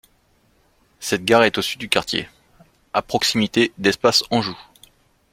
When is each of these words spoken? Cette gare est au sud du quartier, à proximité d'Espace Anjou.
Cette 0.99 1.25
gare 1.25 1.43
est 1.43 1.59
au 1.59 1.61
sud 1.61 1.79
du 1.79 1.87
quartier, 1.87 2.27
à 2.91 3.03
proximité 3.03 3.71
d'Espace 3.77 4.23
Anjou. 4.31 4.57